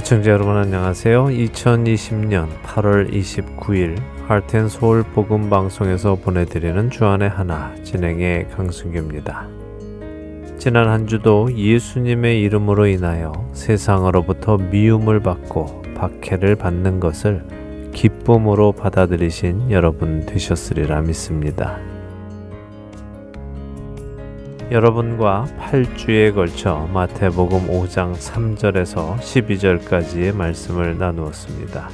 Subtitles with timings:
[0.00, 1.26] 애청자 여러분 안녕하세요.
[1.26, 9.46] 2020년 8월 29일 할텐 서울 복음 방송에서 보내드리는 주안의 하나 진행의 강승규입니다.
[10.56, 17.44] 지난 한 주도 예수님의 이름으로 인하여 세상으로부터 미움을 받고 박해를 받는 것을
[17.92, 21.89] 기쁨으로 받아들이신 여러분 되셨으리라 믿습니다.
[24.70, 31.88] 여러분과 8주에 걸쳐 마태복음 5장 3절에서 12절까지의 말씀을 나누었습니다.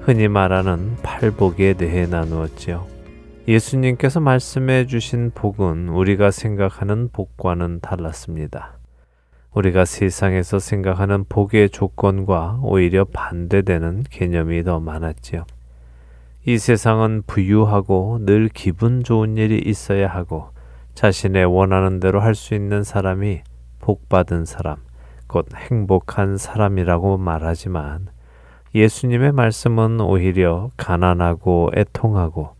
[0.00, 2.86] 흔히 말하는 팔복에 대해 나누었지요.
[3.46, 8.78] 예수님께서 말씀해 주신 복은 우리가 생각하는 복과는 달랐습니다.
[9.52, 15.44] 우리가 세상에서 생각하는 복의 조건과 오히려 반대되는 개념이 더 많았지요.
[16.46, 20.52] 이 세상은 부유하고 늘 기분 좋은 일이 있어야 하고
[20.94, 23.42] 자신의 원하는 대로 할 수 있는 사람이
[23.80, 24.76] 복받은 사람,
[25.26, 28.08] 곧 행복한 사람이라고 말하지만
[28.74, 32.56] 예수님의 말씀은 오히려 가난하고 애통하고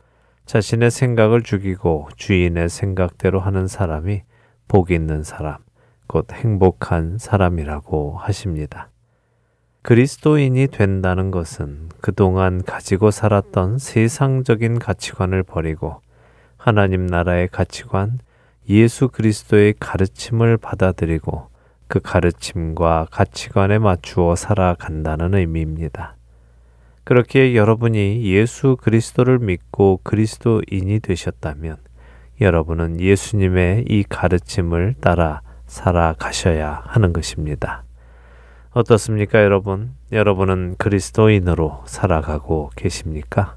[0.47, 4.23] 자신의 생각을 죽이고 주인의 생각대로 하는 사람이
[4.69, 5.59] 복 있는 사람,
[6.07, 8.89] 곧 행복한 사람이라고 하십니다.
[9.83, 16.01] 그리스도인이 된다는 것은 그동안 가지고 살았던 세상적인 가치관을 버리고
[16.65, 18.21] 하나님 나라의 가치관,
[18.69, 21.49] 예수 그리스도의 가르침을 받아들이고
[21.89, 26.15] 그 가르침과 가치관에 맞추어 살아간다는 의미입니다.
[27.03, 31.79] 그렇게 여러분이 예수 그리스도를 믿고 그리스도인이 되셨다면
[32.41, 37.83] 여러분은 예수님의 이 가르침을 따라 살아가셔야 하는 것입니다.
[38.71, 39.95] 어떻습니까, 여러분?
[40.13, 43.57] 여러분은 그리스도인으로 살아가고 계십니까?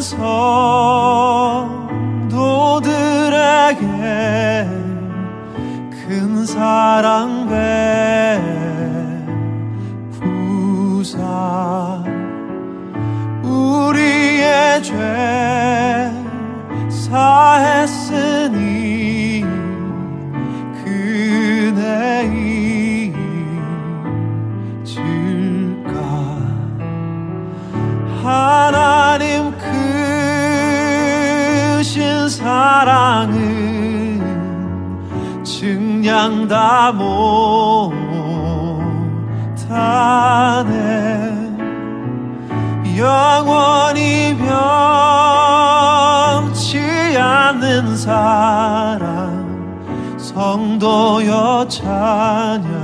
[0.00, 0.16] 모든
[2.80, 3.84] 성도들에게
[5.90, 7.69] 큰 사랑 배.
[36.20, 38.10] 이상 다 못하네.
[42.98, 44.36] 영원히
[46.36, 46.78] 변치
[47.16, 49.08] 않는 사랑
[50.18, 52.79] 성도여 찬양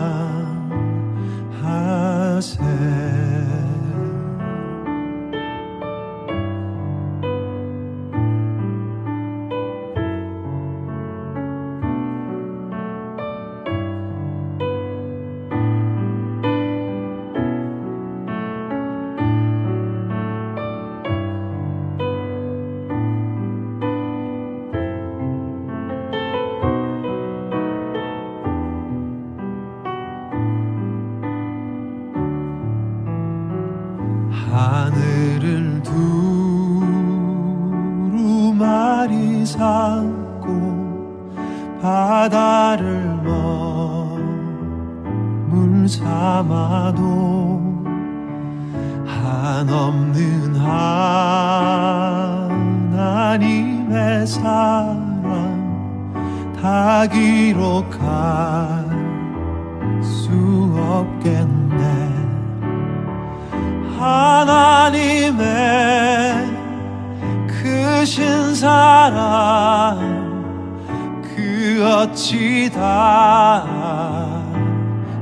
[71.96, 73.64] 어찌 다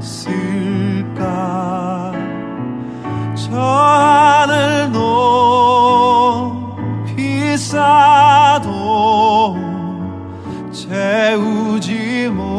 [0.00, 1.22] 쓸까?
[3.36, 4.90] 저 하늘
[7.06, 9.56] 높이 쌓도
[10.72, 12.56] 채우지 못하네.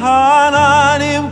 [0.00, 1.30] 하나님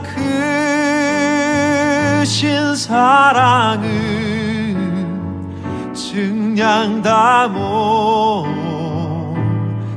[2.22, 3.97] 크신 사랑을
[6.58, 7.46] 그냥 다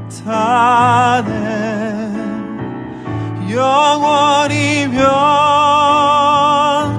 [0.09, 0.21] 못하네.
[3.49, 4.87] 영원히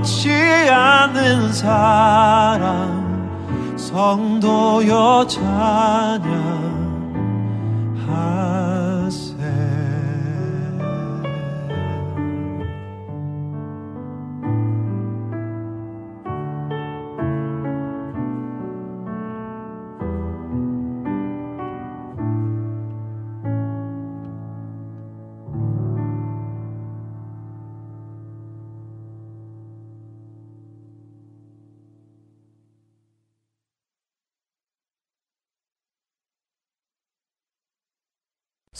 [0.03, 0.33] 변치
[0.69, 2.91] 않는 사랑
[3.77, 6.42] 성도여 찬양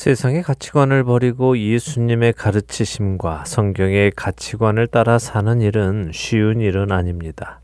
[0.03, 7.61] 세상의 가치관을 버리고 예수님의 가르치심과 성경의 가치관을 따라 사는 일은 쉬운 일은 아닙니다.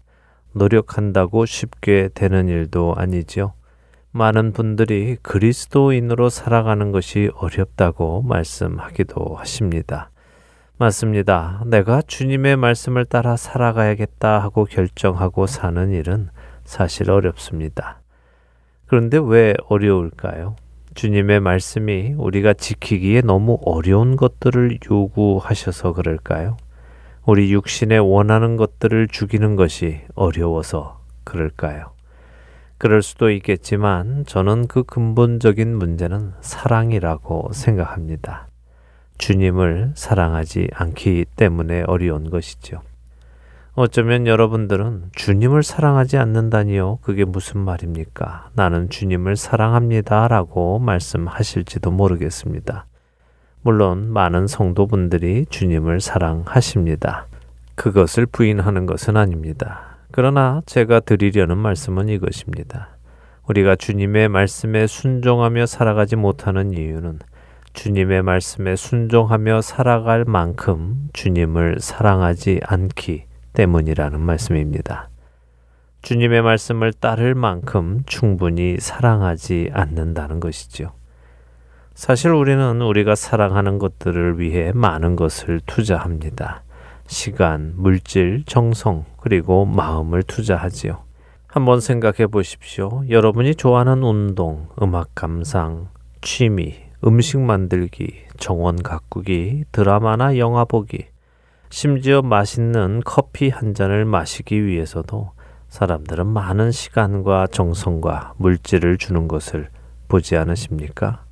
[0.53, 3.55] 노력한다고 쉽게 되는 일도 아니지요.
[4.13, 10.13] 많은 분들이 그리스도인으로 살아가는 것이 어렵다고 말씀하기도 하십니다.
[10.77, 11.65] 맞습니다.
[11.67, 16.31] 내가 주님의 말씀을 따라 살아가야겠다 하고 결정하고 사는 일은
[16.65, 18.01] 사실 어렵습니다.
[18.87, 20.55] 그런데 왜 어려울까요?
[20.99, 26.57] 주님의 말씀이 우리가 지키기에 너무 어려운 것들을 요구하셔서 그럴까요?
[27.25, 31.93] 우리 육신에 원하는 것들을 죽이는 것이 어려워서 그럴까요?
[32.79, 38.49] 그럴 수도 있겠지만 저는 그 근본적인 문제는 사랑이라고 생각합니다.
[39.19, 42.83] 주님을 사랑하지 않기 때문에 어려운 것이죠.
[43.81, 46.99] 어쩌면 여러분들은 주님을 사랑하지 않는다니요.
[47.01, 48.51] 그게 무슨 말입니까?
[48.55, 50.27] 나는 주님을 사랑합니다.
[50.27, 52.87] 라고 말씀하실지도 모르겠습니다.
[53.63, 57.29] 물론 많은 성도분들이 주님을 사랑하십니다.
[57.77, 59.99] 그것을 부인하는 것은 아닙니다.
[60.11, 62.89] 그러나 제가 드리려는 말씀은 이것입니다.
[63.47, 67.21] 우리가 주님의 말씀에 순종하며 살아가지 못하는 이유는
[67.75, 73.28] 주님의 말씀에 순종하며 살아갈 만큼 주님을 사랑하지 않기
[73.59, 75.09] 때문이라는 말씀입니다.
[76.03, 80.93] 주님의 말씀을 따를 만큼 충분히 사랑하지 않는다는 것이죠.
[81.93, 86.63] 사실 우리는 우리가 사랑하는 것들을 위해 많은 것을 투자합니다.
[87.09, 91.03] 시간, 물질, 정성, 그리고 마음을 투자하지요.
[91.49, 93.03] 한번 생각해 보십시오.
[93.09, 95.89] 여러분이 좋아하는 운동, 음악 감상,
[96.21, 101.07] 취미, 음식 만들기, 정원 가꾸기, 드라마나 영화 보기,
[101.71, 105.33] 심지어 맛있는 커피 한 잔을 마시기 위해서도
[105.69, 109.69] 사람들은 많은 시간과 정성과 물질을 주는 것을
[110.09, 111.25] 보지 않으십니까?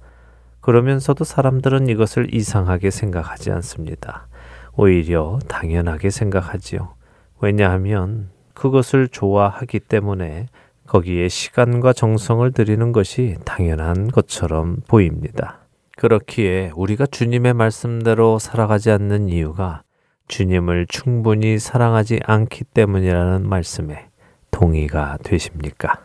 [0.60, 4.26] 그러면서도 사람들은 이것을 이상하게 생각하지 않습니다.
[4.74, 6.94] 오히려 당연하게 생각하지요.
[7.40, 10.46] 왜냐하면 그것을 좋아하기 때문에
[10.86, 15.60] 거기에 시간과 정성을 들이는 것이 당연한 것처럼 보입니다.
[15.96, 19.82] 그렇기에 우리가 주님의 말씀대로 살아가지 않는 이유가
[20.28, 24.08] 주님을 충분히 사랑하지 않기 때문이라는 말씀에
[24.50, 26.00] 동의가 되십니까?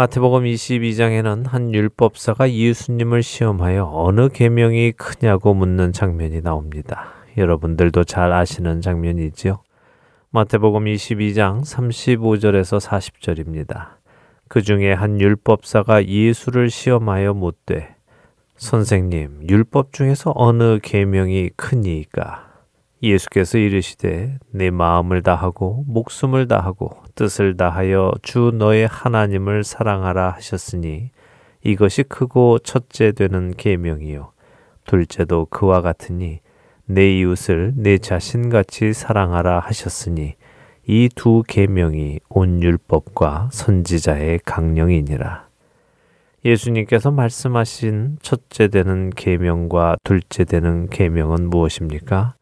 [0.00, 7.12] 마태복음 22장에는 한 율법사가 예수님을 시험하여 어느 계명이 크냐고 묻는 장면이 나옵니다.
[7.36, 9.62] 여러분들도 잘 아시는 장면이지요.
[10.30, 13.88] 마태복음 22장 35절에서 40절입니다.
[14.48, 17.94] 그 중에 한 율법사가 예수를 시험하여 묻되
[18.56, 22.49] 선생님 율법 중에서 어느 계명이 크니까
[23.02, 31.10] 예수께서 이르시되 내 마음을 다하고 목숨을 다하고 뜻을 다하여 주 너의 하나님을 사랑하라 하셨으니
[31.62, 34.32] 이것이 크고 첫째 되는 계명이요
[34.84, 36.40] 둘째도 그와 같으니
[36.84, 40.34] 내 이웃을 내 자신같이 사랑하라 하셨으니
[40.86, 45.46] 이 두 계명이 온 율법과 선지자의 강령이니라.
[46.44, 52.34] 예수님께서 말씀하신 첫째 되는 계명과 둘째 되는 계명은 무엇입니까?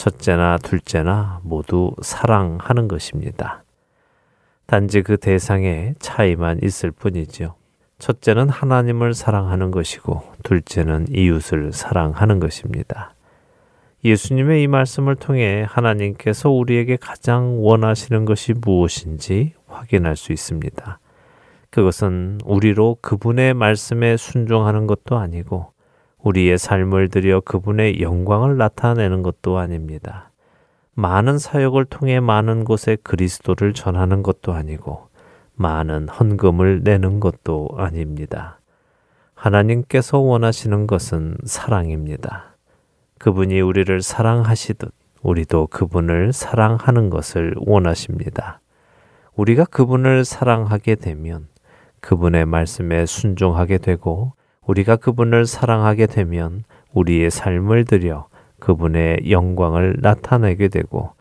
[0.00, 3.64] 첫째나 둘째나 모두 사랑하는 것입니다.
[4.64, 7.54] 단지 그 대상에 차이만 있을 뿐이지요.
[7.98, 13.12] 첫째는 하나님을 사랑하는 것이고, 둘째는 이웃을 사랑하는 것입니다.
[14.02, 20.98] 예수님의 이 말씀을 통해 하나님께서 우리에게 가장 원하시는 것이 무엇인지 확인할 수 있습니다.
[21.68, 25.74] 그것은 우리로 그분의 말씀에 순종하는 것도 아니고
[26.22, 30.30] 우리의 삶을 들여 그분의 영광을 나타내는 것도 아닙니다.
[30.94, 35.08] 많은 사역을 통해 많은 곳에 그리스도를 전하는 것도 아니고
[35.54, 38.58] 많은 헌금을 내는 것도 아닙니다.
[39.34, 42.56] 하나님께서 원하시는 것은 사랑입니다.
[43.18, 48.60] 그분이 우리를 사랑하시듯 우리도 그분을 사랑하는 것을 원하십니다.
[49.34, 51.48] 우리가 그분을 사랑하게 되면
[52.00, 54.32] 그분의 말씀에 순종하게 되고
[54.66, 61.12] 우리가 그분을 사랑하게 되면 우리의 삶을 들여 그분의 영광을 나타내게 되고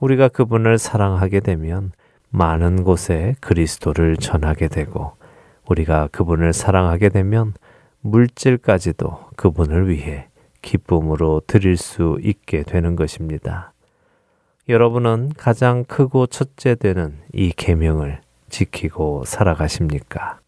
[0.00, 1.92] 우리가 그분을 사랑하게 되면
[2.30, 5.12] 많은 곳에 그리스도를 전하게 되고
[5.68, 7.54] 우리가 그분을 사랑하게 되면
[8.00, 10.28] 물질까지도 그분을 위해
[10.62, 13.72] 기쁨으로 드릴 수 있게 되는 것입니다.
[14.68, 20.40] 여러분은 가장 크고 첫째 되는 이 계명을 지키고 살아가십니까?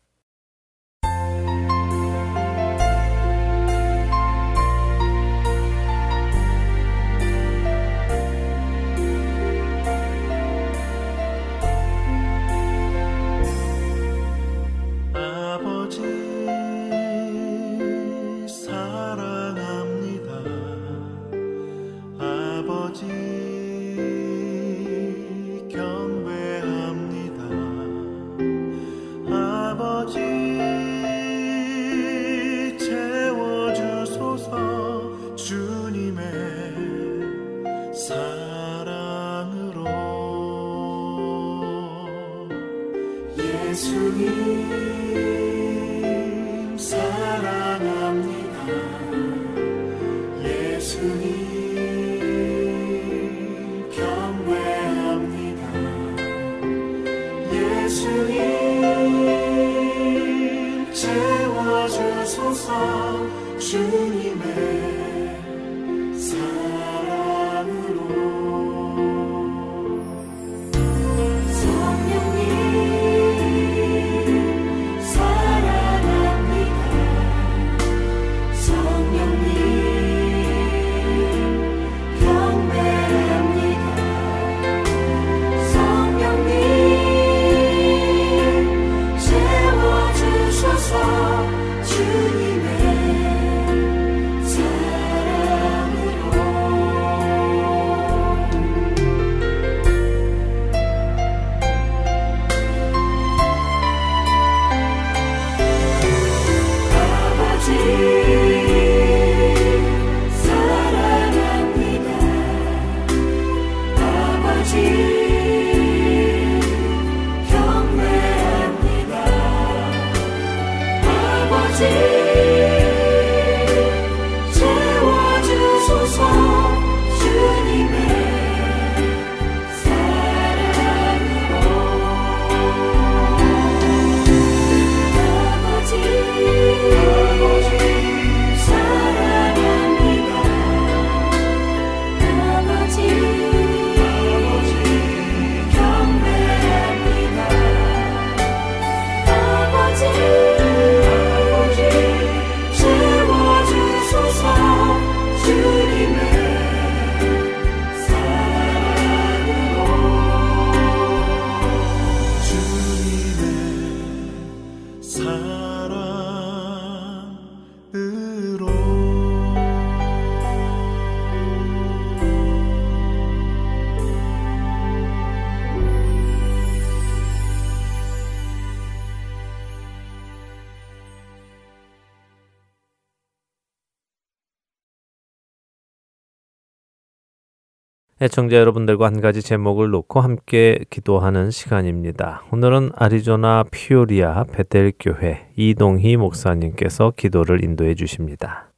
[188.23, 192.43] 애청자 여러분들과 한 가지 제목을 놓고 함께 기도하는 시간입니다.
[192.53, 198.71] 오늘은 아리조나 피오리아 베델 교회 이동희 목사님께서 기도를 인도해 주십니다.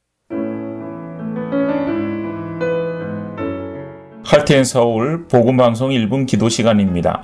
[4.23, 7.23] 할텐 서울 복음 방송 1분 기도 시간입니다.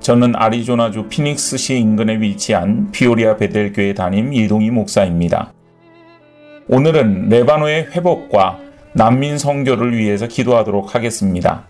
[0.00, 5.52] 저는 아리조나주 피닉스시 인근에 위치한 피오리아 베델 교회 담임 이동희 목사입니다.
[6.66, 11.68] 오늘은 레바노의 회복과 난민 선교를 위해서 기도하도록 하겠습니다.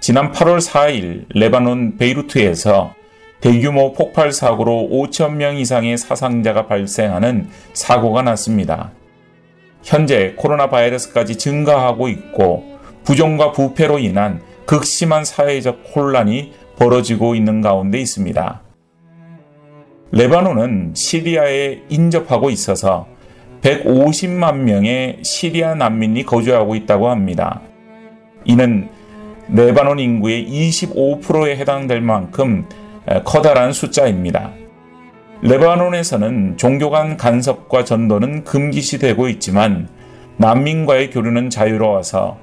[0.00, 2.94] 지난 8월 4일 레바논 베이루트에서
[3.40, 8.92] 대규모 폭발 사고로 5천 명 이상의 사상자가 발생하는 사고가 났습니다.
[9.82, 18.62] 현재 코로나 바이러스까지 증가하고 있고 부정과 부패로 인한 극심한 사회적 혼란이 벌어지고 있는 가운데 있습니다.
[20.12, 23.06] 레바논은 시리아에 인접하고 있어서
[23.62, 27.60] 150만 명의 시리아 난민이 거주하고 있다고 합니다.
[28.44, 28.88] 이는
[29.52, 32.64] 레바논 인구의 25%에 해당될 만큼
[33.24, 34.52] 커다란 숫자입니다.
[35.42, 39.88] 레바논에서는 종교 간 간섭과 전도는 금기시되고 있지만
[40.36, 42.38] 난민과의 교류는 자유로워서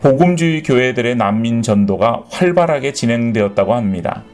[0.00, 4.24] 복음주의 교회들의 난민 전도가 활발하게 진행되었다고 합니다.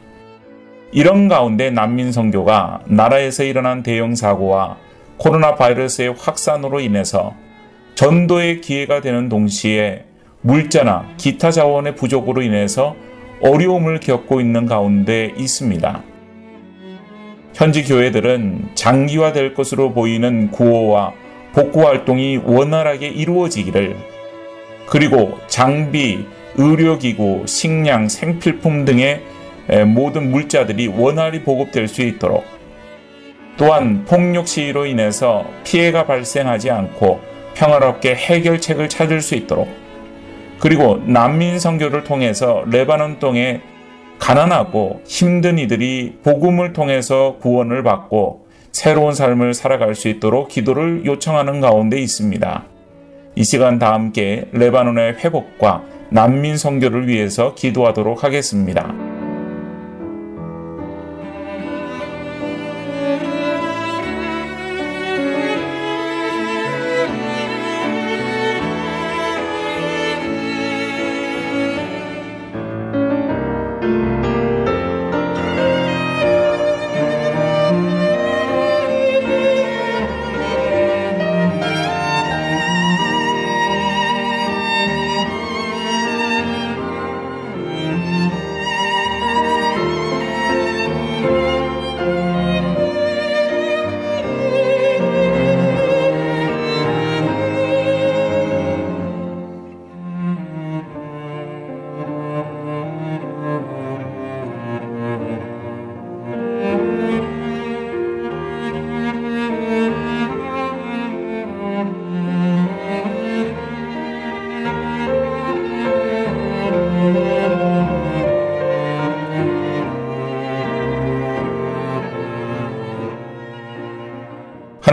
[0.91, 4.77] 이런 가운데 난민 선교가 나라에서 일어난 대형 사고와
[5.19, 7.35] 코로나 바이러스의 확산으로 인해서
[7.95, 10.05] 전도의 기회가 되는 동시에
[10.41, 12.95] 물자나 기타 자원의 부족으로 인해서
[13.41, 16.03] 어려움을 겪고 있는 가운데 있습니다.
[17.53, 21.11] 현지 교회들은 장기화될 것으로 보이는 구호와
[21.51, 23.97] 복구 활동이 원활하게 이루어지기를
[24.87, 29.21] 그리고 장비, 의료기구, 식량, 생필품 등의
[29.87, 32.58] 모든 물자들이 원활히 보급될 수 있도록
[33.59, 37.19] 또한 폭력 시위로 인해서 피해가 발생하지 않고
[37.55, 39.67] 평화롭게 해결책을 찾을 수 있도록
[40.59, 43.59] 그리고 난민 선교를 통해서 레바논 동에
[44.17, 51.99] 가난하고 힘든 이들이 복음을 통해서 구원을 받고 새로운 삶을 살아갈 수 있도록 기도를 요청하는 가운데
[51.99, 52.63] 있습니다.
[53.35, 59.18] 이 시간 다 함께 레바논의 회복과 난민 선교를 위해서 기도하도록 하겠습니다.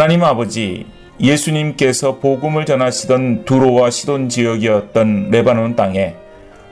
[0.07, 0.87] 하나님 아버지,
[1.19, 6.15] 예수님께서 복음을 전하시던 두로와 시돈 지역이었던 레바논 땅에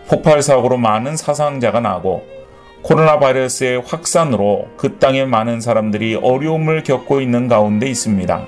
[0.06, 2.24] 폭발 사고로 많은 사상자가 나고
[2.82, 8.46] 코로나 바이러스의 확산으로 그 땅에 많은 사람들이 어려움을 겪고 있는 가운데 있습니다.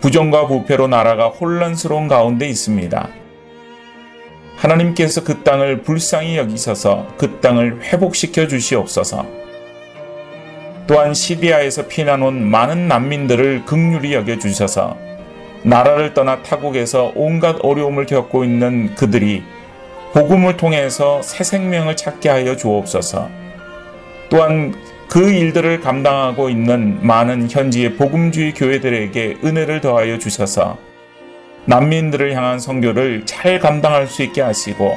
[0.00, 3.08] 부정과 부패로 나라가 혼란스러운 가운데 있습니다.
[4.56, 9.41] 하나님께서 그 땅을 불쌍히 여기셔서 그 땅을 회복시켜 주시옵소서.
[10.86, 14.96] 또한 시리아에서 피난 온 많은 난민들을 극률히 여겨 주셔서
[15.62, 19.44] 나라를 떠나 타국에서 온갖 어려움을 겪고 있는 그들이
[20.12, 23.30] 복음을 통해서 새 생명을 찾게 하여 주옵소서.
[24.28, 24.74] 또한
[25.08, 30.78] 그 일들을 감당하고 있는 많은 현지의 복음주의 교회들에게 은혜를 더하여 주셔서
[31.66, 34.96] 난민들을 향한 선교를 잘 감당할 수 있게 하시고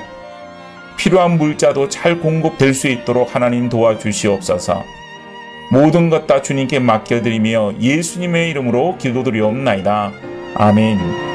[0.98, 5.05] 필요한 물자도 잘 공급될 수 있도록 하나님 도와주시옵소서.
[5.72, 10.12] 모든 것 다 주님께 맡겨드리며 예수님의 이름으로 기도드리옵나이다.
[10.56, 11.35] 아멘.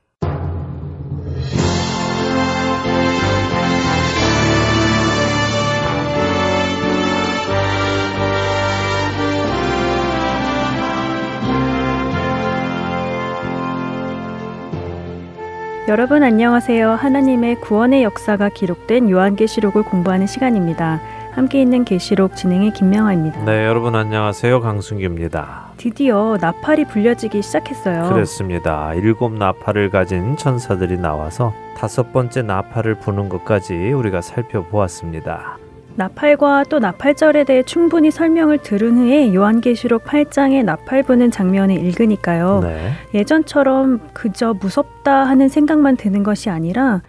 [15.91, 16.91] 여러분 안녕하세요.
[16.91, 21.01] 하나님의 구원의 역사가 기록된 요한계시록을 공부하는 시간입니다.
[21.33, 23.43] 함께 있는 계시록 진행의 김명아입니다.
[23.43, 24.61] 네, 여러분 안녕하세요.
[24.61, 25.73] 강순규입니다.
[25.75, 28.07] 드디어 나팔이 불려지기 시작했어요.
[28.07, 28.93] 그렇습니다.
[28.93, 35.57] 일곱 나팔을 가진 천사들이 나와서 다섯 번째 나팔을 부는 것까지 우리가 살펴보았습니다.
[35.95, 42.61] 나팔과 또 나팔절에 대해 충분히 설명을 들은 후에 요한계시록 8장의 나팔 부는 장면을 읽으니까요.
[42.63, 42.91] 네.
[43.13, 47.01] 예전처럼 그저 무섭다 하는 생각만 드는 것이 아니라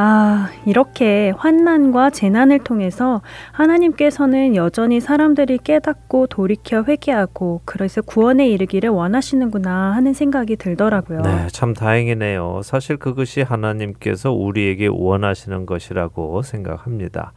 [0.00, 9.96] 아, 이렇게 환난과 재난을 통해서 하나님께서는 여전히 사람들이 깨닫고 돌이켜 회개하고 그래서 구원에 이르기를 원하시는구나
[9.96, 11.22] 하는 생각이 들더라고요.
[11.22, 12.60] 네, 참 다행이네요.
[12.62, 17.32] 사실 그것이 하나님께서 우리에게 원하시는 것이라고 생각합니다.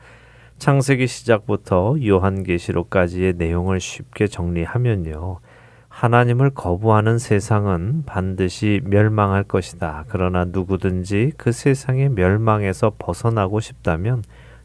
[0.62, 5.40] 창세기 시작부터 요한계시록까지의 내용을 쉽게 정리하면요.
[5.90, 10.06] 하나님을 거부하는 세상은 반드시 멸망할 것이다.
[10.08, 14.22] 그러나 누구든지 그 세상의 멸망에서 벗어나고 싶다면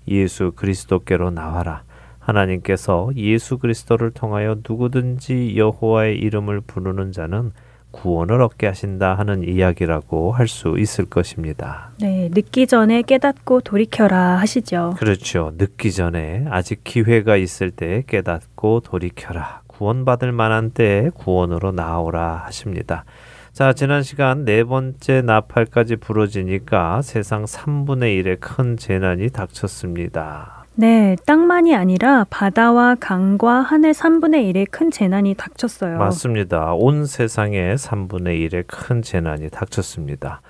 [0.07, 1.83] 예수 그리스도께로 나와라.
[2.19, 7.53] 하나님께서 예수 그리스도를 통하여 누구든지 여호와의 이름을 부르는 자는
[7.97, 11.91] 구원을 얻게 하신다 하는 이야기라고 할 수 있을 것입니다.
[12.01, 14.95] 네, 늦기 전에 깨닫고 돌이켜라 하시죠.
[14.97, 15.53] 그렇죠.
[15.59, 19.63] 늦기 전에 아직 기회가 있을 때 깨닫고 돌이켜라.
[19.67, 23.05] 구원받을 만한 때에 구원으로 나오라 하십니다.
[23.53, 30.56] 자, 지난 시간 네 번째 나팔까지 부러지니까 세상 3분의 1의 큰 재난이 닥쳤습니다.
[30.79, 35.97] 네, 땅만이 아니라 바다와 강과 하늘 3분의 1의 큰 재난이 닥쳤어요.
[35.97, 36.75] 맞습니다.
[36.75, 40.43] 온 세상에 3분의 1의 큰 재난이 닥쳤습니다.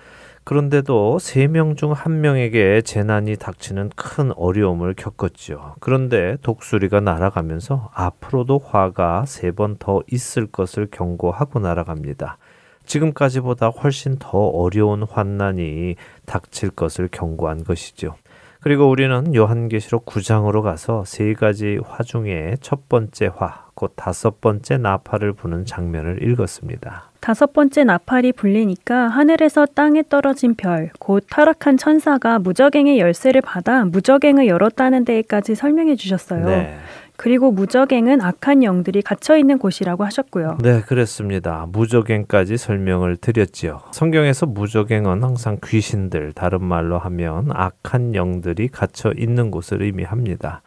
[0.43, 5.77] 그런데도 세명중한 명에게 재난이 닥치는 큰 어려움을 겪었죠.
[5.79, 12.39] 그런데 독수리가 날아가면서 앞으로도 화가 세번더 있을 것을 경고하고 날아갑니다.
[12.85, 18.17] 지금까지보다 훨씬 더 어려운 환난이 닥칠 것을 경고한 것이죠.
[18.67, 24.77] 그리고 우리는 요한계시록 9장으로 가서 세 가지 화 중에 첫 번째 화, 곧 다섯 번째
[24.79, 27.13] 나팔을 부는 장면을 읽었습니다.
[27.21, 34.49] 다섯 번째 나팔이 불리니까 하늘에서 땅에 떨어진 별, 곧 타락한 천사가 무적행의 열쇠를 받아 무적행을
[34.49, 36.47] 열었다는 데까지 설명해 주셨어요.
[36.47, 36.77] 네.
[37.17, 40.59] 그리고 무적행은 악한 영들이 갇혀 있는 곳이라고 하셨고요.
[40.63, 41.67] 네, 그렇습니다.
[41.71, 43.81] 무적행까지 설명을 드렸지요.
[43.93, 50.63] 성경에서 무적행은 항상 귀신들, 다른 말로 하면 악한 영들이 갇혀 있는 곳을 의미합니다.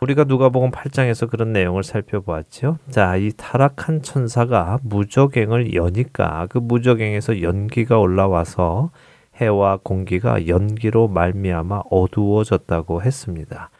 [0.00, 2.78] 우리가 누가복음 8장에서 그런 내용을 살펴보았죠.
[2.88, 8.90] 자, 이 타락한 천사가 무적행을 여니까 그 무적행에서 연기가 올라와서
[9.40, 13.70] 해와 공기가 연기로 말미암아 어두워졌다고 했습니다.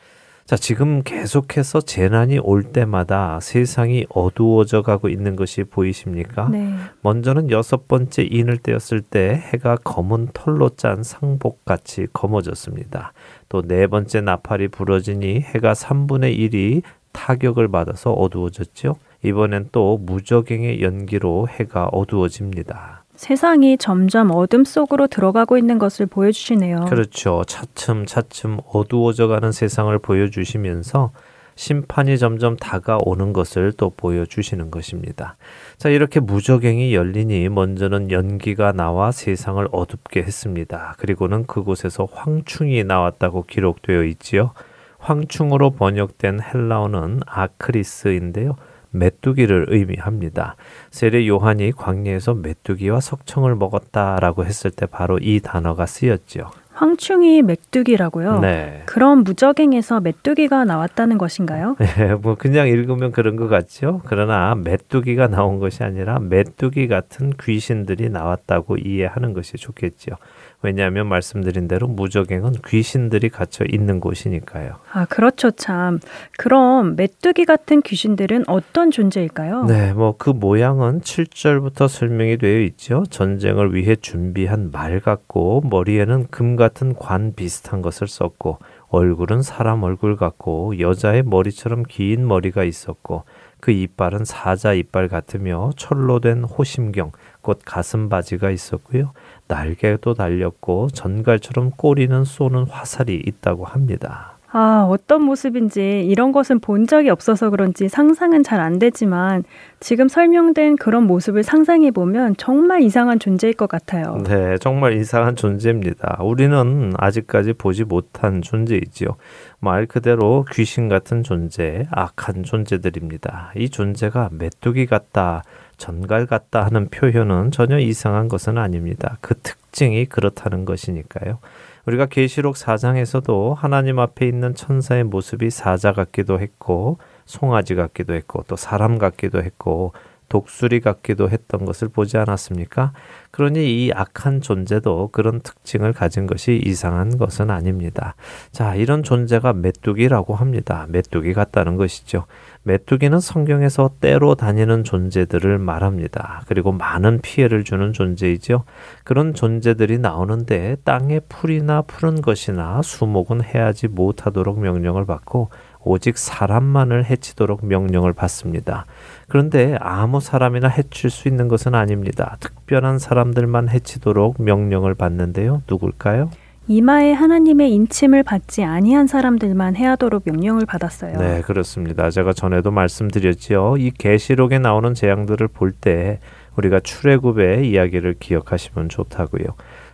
[0.49, 6.49] 자, 지금 계속해서 재난이 올 때마다 세상이 어두워져 가고 있는 것이 보이십니까?
[6.49, 6.73] 네.
[7.03, 13.13] 먼저는 여섯 번째 인을 떼었을 때 해가 검은 털로 짠 상복 같이 검어졌습니다.
[13.51, 16.83] 또 네 번째 나팔이 부러지니 해가 3분의 1이
[17.13, 18.97] 타격을 받아서 어두워졌죠.
[19.23, 22.98] 이번엔 또 무적행의 연기로 해가 어두워집니다.
[23.19, 26.87] 세상이 점점 어둠 속으로 들어가고 있는 것을 보여주시네요.
[26.89, 27.43] 그렇죠.
[27.49, 31.11] 차츰 차츰 어두워져 가는 세상을 보여주시면서
[31.57, 35.37] 심판이 점점 다가오는 것을 또 보여주시는 것입니다.
[35.79, 40.95] 자, 이렇게 무적행이 열리니 먼저는 연기가 나와 세상을 어둡게 했습니다.
[40.99, 44.53] 그리고는 그곳에서 황충이 나왔다고 기록되어 있지요.
[44.99, 48.55] 황충으로 번역된 헬라어는 아크리스인데요.
[48.91, 50.57] 메뚜기를 의미합니다.
[50.91, 56.51] 세례 요한이 광야에서 메뚜기와 석청을 먹었다라고 했을 때 바로 이 단어가 쓰였죠.
[56.79, 58.39] 황충이 메뚜기라고요?
[58.39, 58.83] 네.
[58.87, 61.75] 그럼 무적행에서 메뚜기가 나왔다는 것인가요?
[61.81, 64.01] 네, 뭐 그냥 읽으면 그런 것 같죠.
[64.05, 70.13] 그러나 메뚜기가 나온 것이 아니라 메뚜기 같은 귀신들이 나왔다고 이해하는 것이 좋겠죠.
[70.61, 74.73] 왜냐하면 말씀드린 대로 무적행은 귀신들이 갇혀 있는 곳이니까요.
[74.93, 76.01] 아, 그렇죠, 참.
[76.37, 79.65] 그럼 메뚜기 같은 귀신들은 어떤 존재일까요?
[79.65, 83.05] 네, 뭐 그 모양은 7절부터 설명이 되어 있죠.
[83.09, 90.17] 전쟁을 위해 준비한 말 같고 머리에는 금 같은 관 비슷한 것을 썼고 얼굴은 사람 얼굴
[90.17, 93.25] 같고 여자의 머리처럼 긴 머리가 있었고
[93.61, 99.13] 그 이빨은 사자 이빨 같으며 철로 된 호심경 곧 가슴 바지가 있었고요.
[99.49, 104.35] 날개도 달렸고 전갈처럼 꼬리는 쏘는 화살이 있다고 합니다.
[104.51, 109.45] 아, 어떤 모습인지 이런 것은 본 적이 없어서 그런지 상상은 잘 안 되지만
[109.79, 114.17] 지금 설명된 그런 모습을 상상해 보면 정말 이상한 존재일 것 같아요.
[114.27, 116.21] 네, 정말 이상한 존재입니다.
[116.23, 119.17] 우리는 아직까지 보지 못한 존재이지요.
[119.61, 123.53] 말 그대로 귀신 같은 존재, 악한 존재들입니다.
[123.55, 125.43] 이 존재가 메뚜기 같다,
[125.79, 129.17] 전갈 같다 하는 표현은 전혀 이상한 것은 아닙니다.
[129.23, 131.39] 그 특징이 그렇다는 것이니까요.
[131.87, 138.57] 우리가 계시록 4장에서도 하나님 앞에 있는 천사의 모습이 사자 같기도 했고 송아지 같기도 했고 또
[138.57, 139.93] 사람 같기도 했고
[140.29, 142.93] 독수리 같기도 했던 것을 보지 않았습니까?
[143.31, 148.15] 그러니 이 악한 존재도 그런 특징을 가진 것이 이상한 것은 아닙니다.
[148.53, 150.87] 자, 이런 존재가 메뚜기라고 합니다.
[150.89, 152.27] 메뚜기 같다는 것이죠.
[152.63, 156.43] 메뚜기는 성경에서 때로 다니는 존재들을 말합니다.
[156.47, 158.65] 그리고 많은 피해를 주는 존재이죠.
[159.05, 165.49] 그런 존재들이 나오는데 땅에 풀이나 푸른 것이나 수목은 해하지 못하도록 명령을 받고
[165.81, 168.85] 오직 사람만을 해치도록 명령을 받습니다.
[169.29, 172.37] 그런데 아무 사람이나 해칠 수 있는 것은 아닙니다.
[172.41, 175.63] 특별한 사람들만 해치도록 명령을 받는데요.
[175.69, 176.31] 누굴까요?
[176.67, 181.19] 이마에 하나님의 인침을 받지 아니한 사람들만 해하도록 명령을 받았어요.
[181.19, 182.11] 네, 그렇습니다.
[182.11, 183.77] 제가 전에도 말씀드렸지요.
[183.79, 186.19] 이 계시록에 나오는 재앙들을 볼 때
[186.57, 189.45] 우리가 출애굽의 이야기를 기억하시면 좋다고요.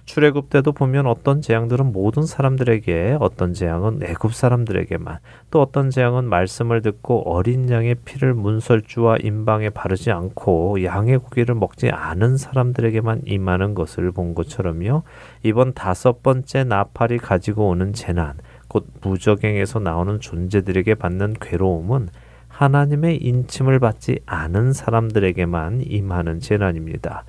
[0.05, 5.18] 출애굽 때도 보면 어떤 재앙들은 모든 사람들에게 어떤 재앙은 애굽 사람들에게만
[5.50, 11.90] 또 어떤 재앙은 말씀을 듣고 어린 양의 피를 문설주와 임방에 바르지 않고 양의 고기를 먹지
[11.90, 15.02] 않은 사람들에게만 임하는 것을 본 것처럼요.
[15.42, 18.34] 이번 다섯 번째 나팔이 가지고 오는 재난
[18.68, 22.09] 곧 무적행에서 나오는 존재들에게 받는 괴로움은
[22.48, 27.24] 하나님의 인침을 받지 않은 사람들에게만 임하는 재난입니다.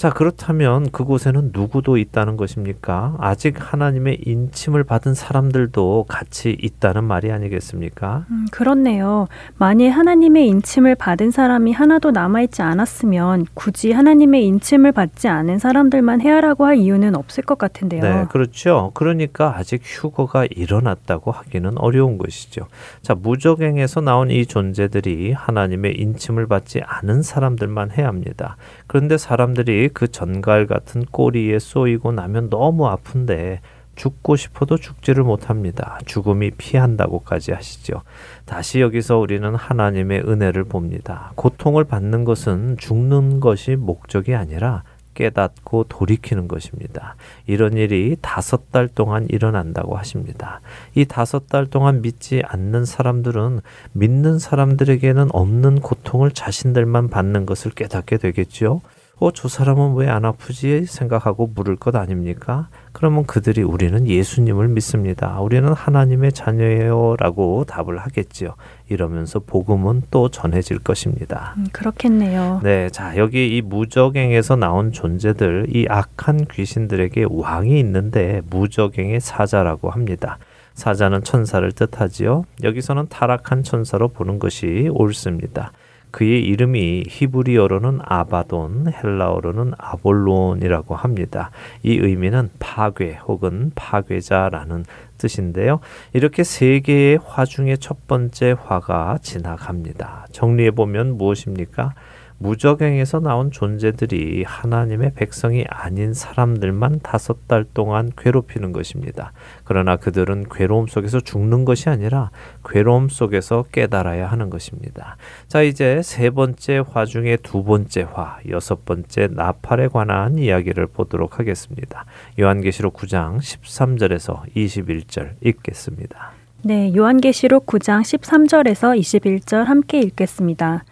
[0.00, 3.16] 자, 그렇다면 그곳에는 누구도 있다는 것입니까?
[3.18, 8.24] 아직 하나님의 인침을 받은 사람들도 같이 있다는 말이 아니겠습니까?
[8.30, 9.28] 음, 그렇네요.
[9.58, 16.64] 만일 하나님의 인침을 받은 사람이 하나도 남아있지 않았으면 굳이 하나님의 인침을 받지 않은 사람들만 해야라고
[16.64, 18.00] 할 이유는 없을 것 같은데요.
[18.00, 18.92] 네, 그렇죠.
[18.94, 22.68] 그러니까 아직 휴거가 일어났다고 하기는 어려운 것이죠.
[23.02, 28.56] 자, 무적행에서 나온 이 존재들이 하나님의 인침을 받지 않은 사람들만 해야 합니다.
[28.86, 33.60] 그런데 사람들이 그 전갈 같은 꼬리에 쏘이고 나면 너무 아픈데
[33.96, 35.98] 죽고 싶어도 죽지를 못합니다.
[36.06, 38.02] 죽음이 피한다고까지 하시죠.
[38.46, 41.32] 다시 여기서 우리는 하나님의 은혜를 봅니다.
[41.34, 47.16] 고통을 받는 것은 죽는 것이 목적이 아니라 깨닫고 돌이키는 것입니다.
[47.46, 50.62] 이런 일이 다섯 달 동안 일어난다고 하십니다.
[50.94, 53.60] 이 다섯 달 동안 믿지 않는 사람들은
[53.92, 58.80] 믿는 사람들에게는 없는 고통을 자신들만 받는 것을 깨닫게 되겠죠.
[59.22, 60.86] 어, 저 사람은 왜 안 아프지?
[60.86, 62.68] 생각하고 물을 것 아닙니까?
[62.92, 65.38] 그러면 그들이 우리는 예수님을 믿습니다.
[65.40, 67.16] 우리는 하나님의 자녀예요.
[67.18, 68.54] 라고 답을 하겠지요.
[68.88, 71.54] 이러면서 복음은 또 전해질 것입니다.
[71.58, 72.60] 음, 그렇겠네요.
[72.64, 72.88] 네.
[72.90, 80.38] 자, 여기 이 무적행에서 나온 존재들, 이 악한 귀신들에게 왕이 있는데 무적행의 사자라고 합니다.
[80.74, 82.44] 사자는 천사를 뜻하지요.
[82.62, 85.72] 여기서는 타락한 천사로 보는 것이 옳습니다.
[86.10, 91.50] 그의 이름이 히브리어로는 아바돈, 헬라어로는 아볼론이라고 합니다.
[91.82, 94.84] 이 의미는 파괴 혹은 파괴자라는
[95.18, 95.80] 뜻인데요.
[96.12, 100.26] 이렇게 세 개의 화 중에 첫 번째 화가 지나갑니다.
[100.32, 101.94] 정리해 보면 무엇입니까?
[102.40, 109.32] 무적행에서 나온 존재들이 하나님의 백성이 아닌 사람들만 다섯 달 동안 괴롭히는 것입니다.
[109.64, 112.30] 그러나 그들은 괴로움 속에서 죽는 것이 아니라
[112.64, 115.18] 괴로움 속에서 깨달아야 하는 것입니다.
[115.48, 121.38] 자, 이제 세 번째 화 중에 두 번째 화, 여섯 번째 나팔에 관한 이야기를 보도록
[121.38, 122.06] 하겠습니다.
[122.38, 126.32] 요한계시록 9장 13절에서 21절 읽겠습니다.
[126.62, 130.84] 네, 요한계시록 9장 13절에서 21절 함께 읽겠습니다.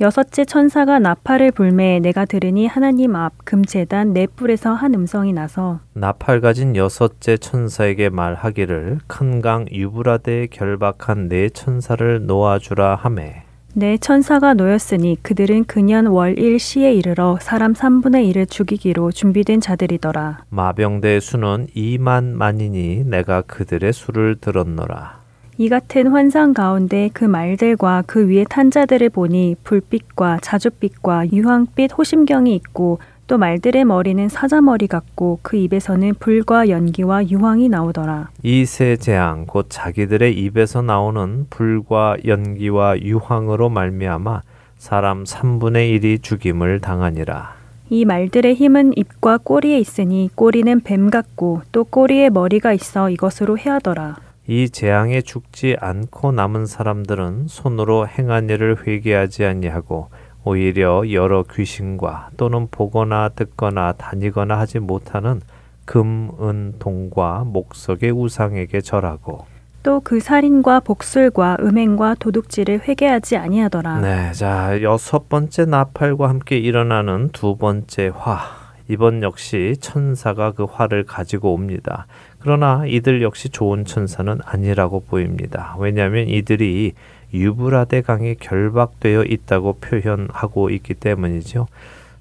[0.00, 6.40] 여섯째 천사가 나팔을 불매 내가 들으니 하나님 앞 금재단 네 뿔에서 한 음성이 나서 나팔
[6.40, 13.42] 가진 여섯째 천사에게 말하기를 큰 강 유브라데에 결박한 네 천사를 놓아주라 하매
[13.74, 20.44] 네 천사가 놓였으니 그들은 그년 월일 시에 이르러 사람 3분의 1을 죽이기로 준비된 자들이더라.
[20.48, 25.23] 마병대의 수는 2만 만이니 내가 그들의 수를 들었노라.
[25.56, 32.54] 이 같은 환상 가운데 그 말들과 그 위에 탄 자들을 보니 불빛과 자줏빛과 유황빛 호심경이
[32.56, 32.98] 있고
[33.28, 38.30] 또 말들의 머리는 사자머리 같고 그 입에서는 불과 연기와 유황이 나오더라.
[38.42, 44.42] 이 세 재앙 곧 자기들의 입에서 나오는 불과 연기와 유황으로 말미암아
[44.76, 47.54] 사람 3분의 1이 죽임을 당하니라.
[47.90, 54.16] 이 말들의 힘은 입과 꼬리에 있으니 꼬리는 뱀 같고 또 꼬리에 머리가 있어 이것으로 해하더라.
[54.46, 60.08] 이 재앙에 죽지 않고 남은 사람들은 손으로 행한 일을 회개하지 아니하고
[60.44, 65.40] 오히려 여러 귀신과 또는 보거나 듣거나 다니거나 하지 못하는
[65.86, 69.46] 금, 은, 동과 목석의 우상에게 절하고
[69.82, 74.00] 또 그 살인과 복술과 음행과 도둑질을 회개하지 아니하더라.
[74.00, 78.64] 네, 자 여섯 번째 나팔과 함께 일어나는 두 번째 화.
[78.88, 82.06] 이번 역시 천사가 그 화를 가지고 옵니다.
[82.44, 85.74] 그러나 이들 역시 좋은 천사는 아니라고 보입니다.
[85.78, 86.92] 왜냐하면 이들이
[87.32, 91.68] 유브라데 강에 결박되어 있다고 표현하고 있기 때문이죠.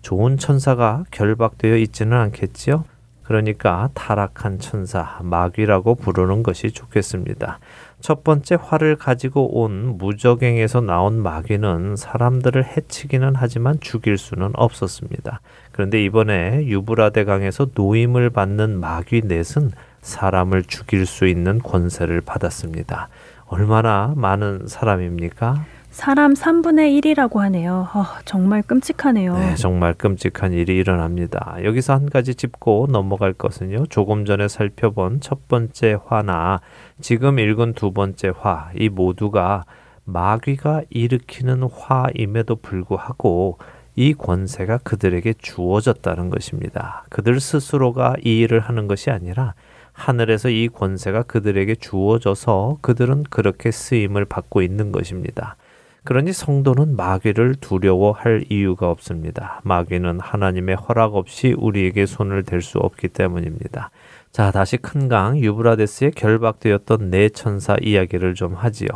[0.01, 2.85] 좋은 천사가 결박되어 있지는 않겠지요.
[3.23, 7.59] 그러니까 타락한 천사, 마귀라고 부르는 것이 좋겠습니다.
[7.99, 15.41] 첫 번째 화를 가지고 온 무적행에서 나온 마귀는 사람들을 해치기는 하지만 죽일 수는 없었습니다.
[15.73, 19.71] 그런데 이번에 유브라데 강에서 노임을 받는 마귀 넷은
[20.03, 23.09] 사람을 죽일 수 있는 권세를 받았습니다.
[23.47, 25.65] 얼마나 많은 사람입니까?
[25.89, 27.87] 사람 3분의 1이라고 하네요.
[27.93, 29.37] 어, 정말 끔찍하네요.
[29.37, 31.57] 네, 정말 끔찍한 일이 일어납니다.
[31.63, 33.85] 여기서 한 가지 짚고 넘어갈 것은요.
[33.87, 36.61] 조금 전에 살펴본 첫 번째 화나
[36.99, 39.65] 지금 읽은 두 번째 화, 이 모두가
[40.05, 43.59] 마귀가 일으키는 화임에도 불구하고
[43.95, 47.05] 이 권세가 그들에게 주어졌다는 것입니다.
[47.09, 49.53] 그들 스스로가 이 일을 하는 것이 아니라
[49.93, 55.55] 하늘에서 이 권세가 그들에게 주어져서 그들은 그렇게 쓰임을 받고 있는 것입니다.
[56.03, 59.61] 그러니 성도는 마귀를 두려워할 이유가 없습니다.
[59.63, 63.89] 마귀는 하나님의 허락 없이 우리에게 손을 댈 수 없기 때문입니다.
[64.31, 68.89] 자, 다시 큰 강 유브라데스에 결박되었던 네 천사 이야기를 좀 하지요.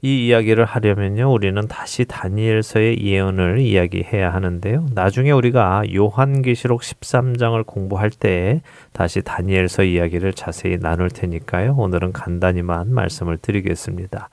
[0.00, 4.86] 이 이야기를 하려면요, 우리는 다시 다니엘서의 예언을 이야기해야 하는데요.
[4.94, 11.74] 나중에 우리가 요한계시록 13장을 공부할 때 다시 다니엘서 이야기를 자세히 나눌 테니까요.
[11.76, 14.28] 오늘은 간단히만 말씀을 드리겠습니다.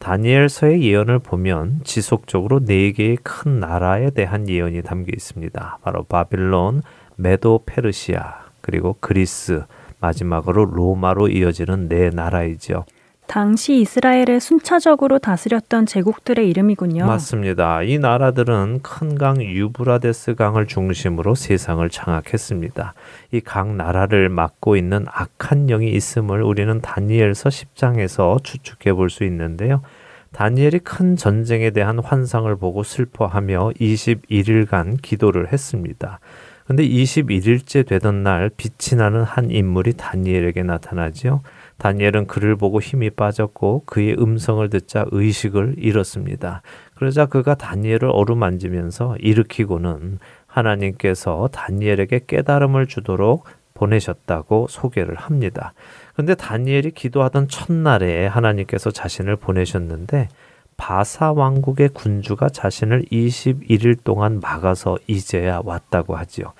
[0.00, 5.78] 다니엘서의 예언을 보면 지속적으로 네 개의 큰 나라에 대한 예언이 담겨 있습니다.
[5.82, 6.82] 바로 바빌론,
[7.14, 9.62] 메도 페르시아, 그리고 그리스,
[10.00, 12.84] 마지막으로 로마로 이어지는 네 나라이죠.
[13.26, 17.06] 당시 이스라엘을 순차적으로 다스렸던 제국들의 이름이군요.
[17.06, 17.82] 맞습니다.
[17.82, 22.94] 이 나라들은 큰 강 유브라데스 강을 중심으로 세상을 장악했습니다.
[23.32, 29.82] 이 각 나라를 맡고 있는 악한 영이 있음을 우리는 다니엘서 10장에서 추측해 볼 수 있는데요.
[30.32, 36.18] 다니엘이 큰 전쟁에 대한 환상을 보고 슬퍼하며 21일간 기도를 했습니다.
[36.66, 41.42] 근데 21일째 되던 날 빛이 나는 한 인물이 다니엘에게 나타나지요.
[41.78, 46.62] 다니엘은 그를 보고 힘이 빠졌고 그의 음성을 듣자 의식을 잃었습니다.
[46.94, 53.44] 그러자 그가 다니엘을 어루만지면서 일으키고는 하나님께서 다니엘에게 깨달음을 주도록
[53.74, 55.74] 보내셨다고 소개를 합니다.
[56.14, 60.28] 근데 다니엘이 기도하던 첫날에 하나님께서 자신을 보내셨는데
[60.76, 66.52] 바사 왕국의 군주가 자신을 21일 동안 막아서 이제야 왔다고 하지요.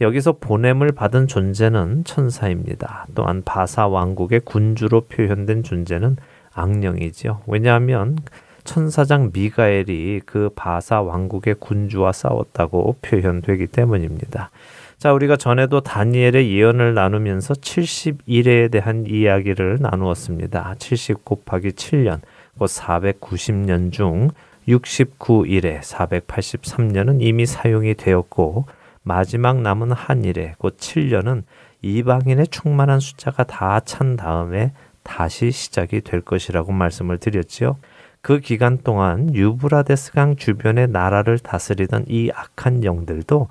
[0.00, 3.06] 여기서 보냄을 받은 존재는 천사입니다.
[3.14, 6.16] 또한 바사 왕국의 군주로 표현된 존재는
[6.52, 7.42] 악령이지요.
[7.46, 8.16] 왜냐하면
[8.64, 14.50] 천사장 미가엘이 그 바사 왕국의 군주와 싸웠다고 표현되기 때문입니다.
[14.98, 20.74] 자, 우리가 전에도 다니엘의 예언을 나누면서 71회에 대한 이야기를 나누었습니다.
[20.78, 22.20] 70 곱하기 7년,
[22.58, 24.30] 곧 490년 중
[24.66, 28.66] 69일에 483년은 이미 사용이 되었고
[29.08, 31.44] 마지막 남은 한 일에 곧 7년은
[31.80, 37.78] 이방인의 충만한 숫자가 다 찬 다음에 다시 시작이 될 것이라고 말씀을 드렸지요.
[38.20, 43.48] 그 기간 동안 유브라데스 강 주변의 나라를 다스리던 이 악한 영들도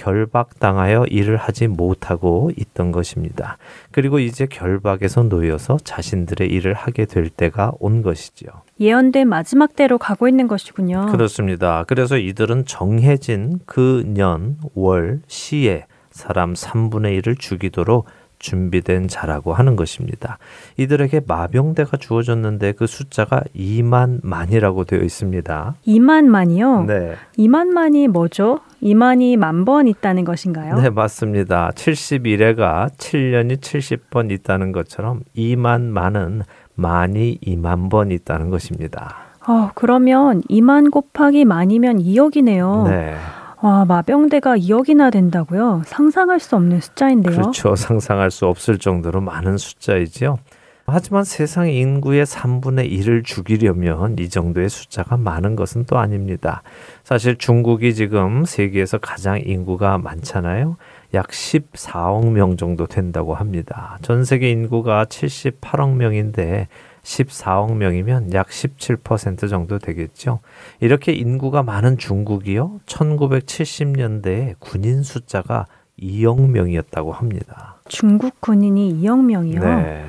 [0.00, 3.58] 결박당하여 일을 하지 못하고 있던 것입니다.
[3.90, 8.48] 그리고 이제 결박에서 놓여서 자신들의 일을 하게 될 때가 온 것이지요.
[8.80, 11.06] 예언된 마지막 때로 가고 있는 것이군요.
[11.10, 11.84] 그렇습니다.
[11.86, 18.06] 그래서 이들은 정해진 그 년, 월, 시에 사람 3분의 1을 죽이도록
[18.40, 20.38] 준비된 자라고 하는 것입니다.
[20.76, 25.74] 이들에게 마병대가 주어졌는데 그 숫자가 2만 만이라고 되어 있습니다.
[25.86, 26.84] 2만 만이요?
[26.86, 27.14] 네.
[27.38, 28.58] 2만 만이 뭐죠?
[28.82, 30.80] 2만이 만 번 있다는 것인가요?
[30.80, 31.70] 네, 맞습니다.
[31.74, 36.42] 71회가 7년이 70번 있다는 것처럼 2만 만은
[36.74, 39.16] 만이 2만 번 있다는 것입니다.
[39.46, 42.88] 어, 그러면 2만 곱하기 만이면 2억이네요.
[42.88, 43.14] 네.
[43.62, 45.82] 와, 마병대가 2억이나 된다고요?
[45.84, 47.36] 상상할 수 없는 숫자인데요.
[47.36, 47.76] 그렇죠.
[47.76, 50.38] 상상할 수 없을 정도로 많은 숫자이지요.
[50.86, 56.62] 하지만 세상 인구의 3분의 1을 죽이려면 이 정도의 숫자가 많은 것은 또 아닙니다.
[57.04, 60.76] 사실 중국이 지금 세계에서 가장 인구가 많잖아요.
[61.14, 63.98] 약 14억 명 정도 된다고 합니다.
[64.02, 66.66] 전 세계 인구가 78억 명인데
[67.02, 70.40] 14억 명이면 약 17% 정도 되겠죠.
[70.80, 72.80] 이렇게 인구가 많은 중국이요.
[72.86, 75.66] 1970년대에 군인 숫자가
[76.00, 77.76] 2억 명이었다고 합니다.
[77.88, 79.60] 중국 군인이 2억 명이요?
[79.60, 80.04] 네.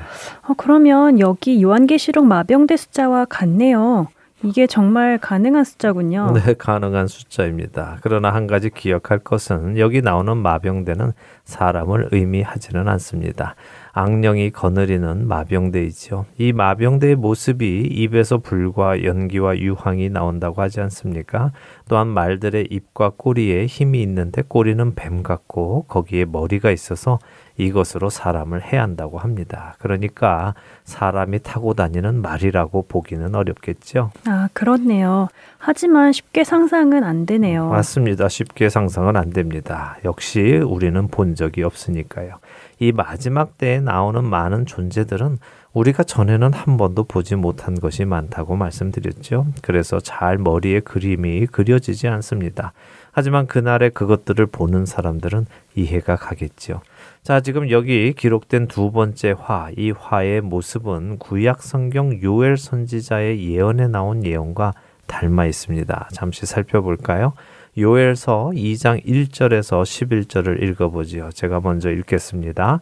[0.48, 4.08] 어, 그러면 여기 요한계시록 마병대 숫자와 같네요.
[4.44, 6.32] 이게 정말 가능한 숫자군요.
[6.34, 7.98] 네, 가능한 숫자입니다.
[8.02, 11.12] 그러나 한 가지 기억할 것은 여기 나오는 마병대는
[11.44, 13.54] 사람을 의미하지는 않습니다.
[13.92, 16.24] 악령이 거느리는 마병대이죠.
[16.38, 21.52] 이 마병대의 모습이 입에서 불과 연기와 유황이 나온다고 하지 않습니까?
[21.88, 27.18] 또한 말들의 입과 꼬리에 힘이 있는데 꼬리는 뱀 같고 거기에 머리가 있어서
[27.56, 29.76] 이것으로 사람을 해한다고 합니다.
[29.78, 34.10] 그러니까 사람이 타고 다니는 말이라고 보기는 어렵겠죠.
[34.26, 35.28] 아, 그렇네요.
[35.58, 37.68] 하지만 쉽게 상상은 안 되네요.
[37.68, 38.28] 맞습니다.
[38.28, 39.96] 쉽게 상상은 안 됩니다.
[40.04, 42.38] 역시 우리는 본 적이 없으니까요.
[42.78, 45.38] 이 마지막 때에 나오는 많은 존재들은
[45.72, 49.46] 우리가 전에는 한 번도 보지 못한 것이 많다고 말씀드렸죠.
[49.62, 52.72] 그래서 잘 머리에 그림이 그려지지 않습니다.
[53.12, 56.80] 하지만 그날에 그것들을 보는 사람들은 이해가 가겠죠.
[57.22, 63.86] 자, 지금 여기 기록된 두 번째 화, 이 화의 모습은 구약 성경 요엘 선지자의 예언에
[63.86, 64.72] 나온 예언과
[65.06, 66.08] 닮아 있습니다.
[66.12, 67.34] 잠시 살펴볼까요?
[67.78, 71.30] 요엘서 2장 1절에서 11절을 읽어보지요.
[71.30, 72.80] 제가 먼저 읽겠습니다.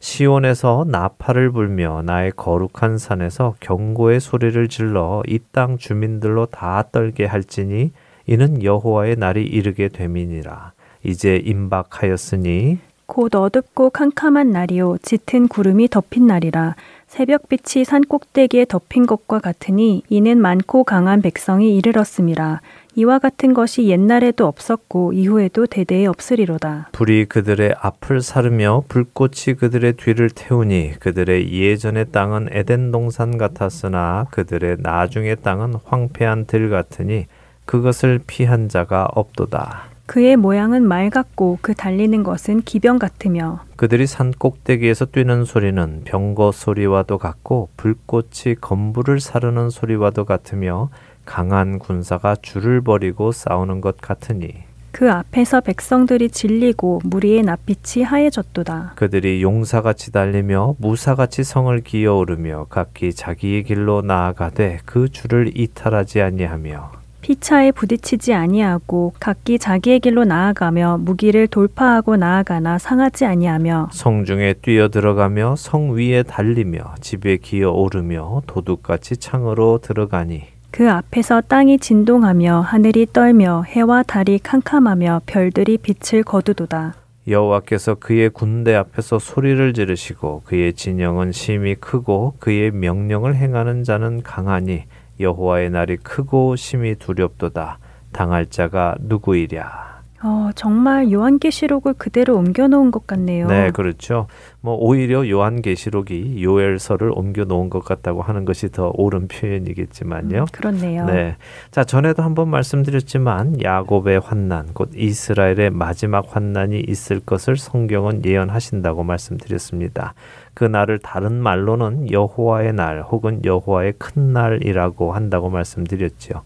[0.00, 7.92] 시온에서 나팔을 불며 나의 거룩한 산에서 경고의 소리를 질러 이 땅 주민들로 다 떨게 할지니
[8.26, 10.72] 이는 여호와의 날이 이르게 됨이니라.
[11.04, 19.38] 이제 임박하였으니 곧 어둡고 캄캄한 날이요 짙은 구름이 덮인 날이라 새벽빛이 산 꼭대기에 덮인 것과
[19.38, 22.60] 같으니 이는 많고 강한 백성이 이르렀음이라
[22.96, 26.88] 이와 같은 것이 옛날에도 없었고 이후에도 대대에 없으리로다.
[26.92, 34.78] 불이 그들의 앞을 사르며 불꽃이 그들의 뒤를 태우니 그들의 예전의 땅은 에덴 동산 같았으나 그들의
[34.80, 37.26] 나중의 땅은 황폐한 들 같으니
[37.64, 39.97] 그것을 피한 자가 없도다.
[40.08, 46.50] 그의 모양은 말 같고 그 달리는 것은 기병 같으며 그들이 산 꼭대기에서 뛰는 소리는 병거
[46.52, 50.88] 소리와도 같고 불꽃이 건물을 사르는 소리와도 같으며
[51.26, 54.54] 강한 군사가 줄을 버리고 싸우는 것 같으니
[54.92, 58.92] 그 앞에서 백성들이 질리고 무리의 낯빛이 하얘졌도다.
[58.96, 67.72] 그들이 용사같이 달리며 무사같이 성을 기어오르며 각기 자기의 길로 나아가되 그 줄을 이탈하지 아니하며 피차에
[67.72, 75.90] 부딪히지 아니하고 각기 자기의 길로 나아가며 무기를 돌파하고 나아가나 상하지 아니하며 성중에 뛰어 들어가며 성
[75.96, 84.02] 위에 달리며 집에 기어 오르며 도둑같이 창으로 들어가니 그 앞에서 땅이 진동하며 하늘이 떨며 해와
[84.02, 86.94] 달이 캄캄하며 별들이 빛을 거두도다.
[87.26, 94.84] 여호와께서 그의 군대 앞에서 소리를 지르시고 그의 진영은 심히 크고 그의 명령을 행하는 자는 강하니
[95.20, 97.78] 여호와의 날이 크고 심히 두렵도다.
[98.12, 99.88] 당할 자가 누구이랴.
[100.20, 103.46] 어, 정말 요한계시록을 그대로 옮겨놓은 것 같네요.
[103.46, 104.26] 네, 그렇죠.
[104.60, 110.40] 뭐 오히려 요한계시록이 요엘서를 옮겨놓은 것 같다고 하는 것이 더 옳은 표현이겠지만요.
[110.40, 111.06] 음, 그렇네요.
[111.06, 111.36] 네,
[111.70, 120.14] 자 전에도 한번 말씀드렸지만 야곱의 환난, 곧 이스라엘의 마지막 환난이 있을 것을 성경은 예언하신다고 말씀드렸습니다.
[120.58, 126.42] 그 날을 다른 말로는 여호와의 날 혹은 여호와의 큰 날이라고 한다고 말씀드렸지요.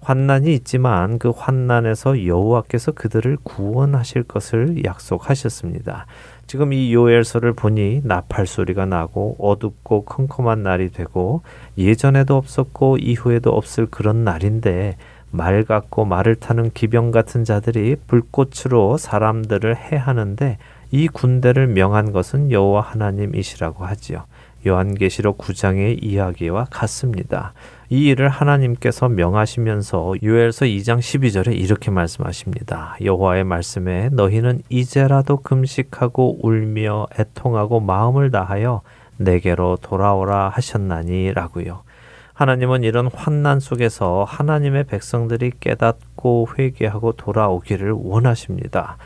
[0.00, 6.06] 환난이 있지만 그 환난에서 여호와께서 그들을 구원하실 것을 약속하셨습니다.
[6.46, 11.42] 지금 이 요엘서를 보니 나팔 소리가 나고 어둡고 컴컴한 날이 되고
[11.76, 14.96] 예전에도 없었고 이후에도 없을 그런 날인데
[15.32, 20.58] 말 같고 말을 타는 기병 같은 자들이 불꽃으로 사람들을 해하는데
[20.90, 24.24] 이 군대를 명한 것은 여호와 하나님이시라고 하지요.
[24.66, 27.52] 요한계시록 9장의 이야기와 같습니다.
[27.90, 32.96] 이 일을 하나님께서 명하시면서 요엘서 2장 12절에 이렇게 말씀하십니다.
[33.02, 38.82] 여호와의 말씀에 너희는 이제라도 금식하고 울며 애통하고 마음을 다하여
[39.16, 41.82] 내게로 돌아오라 하셨나니라고요.
[42.34, 48.96] 하나님은 이런 환난 속에서 하나님의 백성들이 깨닫고 회개하고 돌아오기를 원하십니다.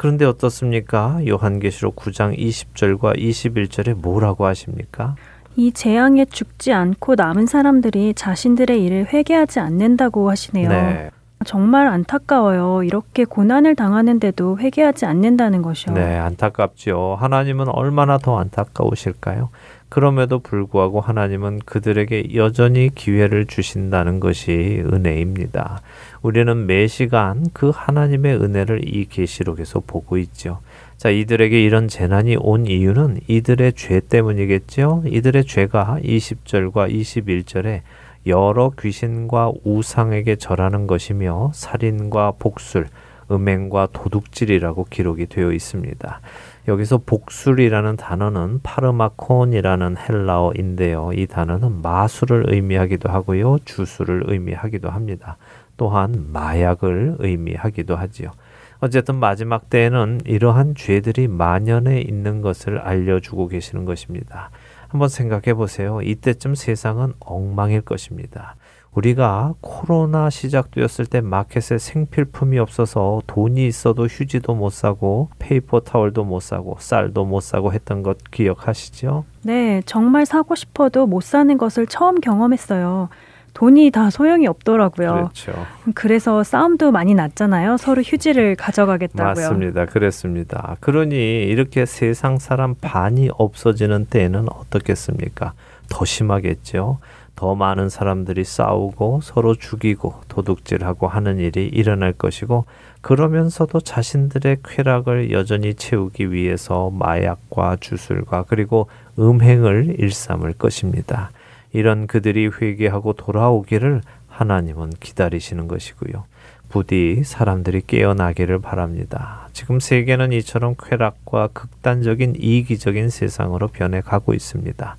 [0.00, 1.20] 그런데 어떻습니까?
[1.28, 5.14] 요한계시록 9장 20절과 21절에 뭐라고 하십니까?
[5.56, 10.70] 이 재앙에 죽지 않고 남은 사람들이 자신들의 일을 회개하지 않는다고 하시네요.
[10.70, 11.10] 네.
[11.46, 12.82] 정말 안타까워요.
[12.82, 15.94] 이렇게 고난을 당하는데도 회개하지 않는다는 것이요.
[15.94, 17.16] 네, 안타깝죠.
[17.18, 19.48] 하나님은 얼마나 더 안타까우실까요?
[19.88, 25.80] 그럼에도 불구하고 하나님은 그들에게 여전히 기회를 주신다는 것이 은혜입니다.
[26.22, 30.58] 우리는 매 시간 그 하나님의 은혜를 이 계시록에서 보고 있죠.
[30.98, 35.04] 자, 이들에게 이런 재난이 온 이유는 이들의 죄 때문이겠죠.
[35.06, 37.80] 이들의 죄가 20절과 21절에
[38.26, 42.86] 여러 귀신과 우상에게 절하는 것이며 살인과 복술,
[43.30, 46.20] 음행과 도둑질이라고 기록이 되어 있습니다.
[46.68, 51.12] 여기서 복술이라는 단어는 파르마콘이라는 헬라어인데요.
[51.14, 53.58] 이 단어는 마술을 의미하기도 하고요.
[53.64, 55.36] 주술을 의미하기도 합니다.
[55.76, 58.32] 또한 마약을 의미하기도 하지요.
[58.80, 64.50] 어쨌든 마지막 때에는 이러한 죄들이 만연해 있는 것을 알려주고 계시는 것입니다.
[64.90, 66.02] 한번 생각해 보세요.
[66.02, 68.56] 이때쯤 세상은 엉망일 것입니다.
[68.92, 76.40] 우리가 코로나 시작되었을 때 마켓에 생필품이 없어서 돈이 있어도 휴지도 못 사고 페이퍼 타월도 못
[76.42, 79.24] 사고 쌀도 못 사고 했던 것 기억하시죠?
[79.42, 83.10] 네, 정말 사고 싶어도 못 사는 것을 처음 경험했어요.
[83.54, 85.14] 돈이 다 소용이 없더라고요.
[85.14, 85.52] 그렇죠.
[85.94, 87.76] 그래서 싸움도 많이 났잖아요.
[87.76, 89.34] 서로 휴지를 가져가겠다고요.
[89.34, 89.86] 맞습니다.
[89.86, 90.76] 그랬습니다.
[90.80, 95.52] 그러니 이렇게 세상 사람 반이 없어지는 때에는 어떻겠습니까?
[95.88, 96.98] 더 심하겠죠.
[97.36, 102.66] 더 많은 사람들이 싸우고 서로 죽이고 도둑질하고 하는 일이 일어날 것이고
[103.00, 108.88] 그러면서도 자신들의 쾌락을 여전히 채우기 위해서 마약과 주술과 그리고
[109.18, 111.30] 음행을 일삼을 것입니다.
[111.72, 116.24] 이런 그들이 회개하고 돌아오기를 하나님은 기다리시는 것이고요.
[116.68, 119.48] 부디 사람들이 깨어나기를 바랍니다.
[119.52, 124.96] 지금 세계는 이처럼 쾌락과 극단적인 이기적인 세상으로 변해가고 있습니다.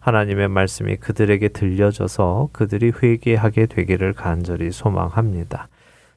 [0.00, 5.68] 하나님의 말씀이 그들에게 들려져서 그들이 회개하게 되기를 간절히 소망합니다.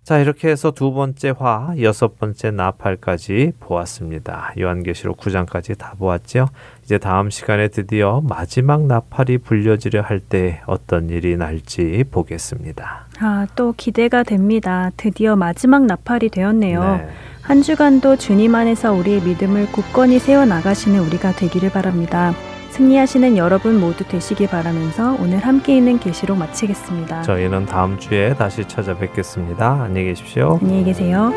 [0.05, 4.53] 자, 이렇게 해서 두 번째 화, 여섯 번째 나팔까지 보았습니다.
[4.59, 6.47] 요한계시록 9장까지 다 보았죠?
[6.83, 13.05] 이제 다음 시간에 드디어 마지막 나팔이 불려지려 할 때 어떤 일이 날지 보겠습니다.
[13.19, 14.91] 아, 또 기대가 됩니다.
[14.95, 16.97] 드디어 마지막 나팔이 되었네요.
[16.97, 17.09] 네.
[17.41, 22.31] 한 주간도 주님 안에서 우리의 믿음을 굳건히 세워 나가시는 우리가 되기를 바랍니다.
[22.75, 27.21] 승리하시는 여러분 모두 되시기 바라면서 오늘 함께 있는 계시록 마치겠습니다.
[27.21, 29.83] 저희는 다음 주에 다시 찾아뵙겠습니다.
[29.83, 30.59] 안녕히 계십시오.
[30.61, 31.31] 안녕히 계세요.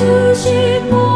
[0.00, 1.09] 自信も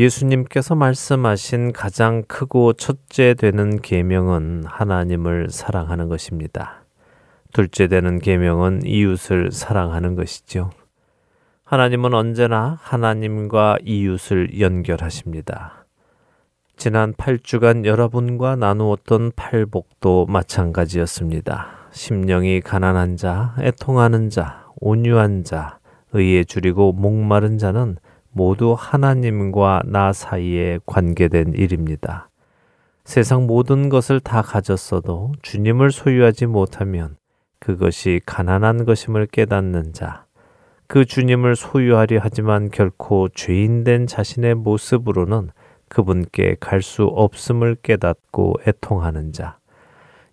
[0.00, 6.84] 예수님께서 말씀하신 가장 크고 첫째 되는 계명은 하나님을 사랑하는 것입니다.
[7.52, 10.70] 둘째 되는 계명은 이웃을 사랑하는 것이죠.
[11.64, 15.84] 하나님은 언제나 하나님과 이웃을 연결하십니다.
[16.78, 21.88] 지난 8주간 여러분과 나누었던 팔복도 마찬가지였습니다.
[21.90, 25.78] 심령이 가난한 자, 애통하는 자, 온유한 자,
[26.14, 27.98] 의에 줄이고 목마른 자는
[28.32, 32.28] 모두 하나님과 나 사이에 관계된 일입니다.
[33.04, 37.16] 세상 모든 것을 다 가졌어도 주님을 소유하지 못하면
[37.58, 40.26] 그것이 가난한 것임을 깨닫는 자,
[40.86, 45.50] 그 주님을 소유하려 하지만 결코 죄인된 자신의 모습으로는
[45.88, 49.58] 그분께 갈 수 없음을 깨닫고 애통하는 자,